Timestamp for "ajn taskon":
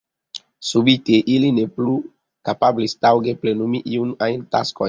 4.31-4.79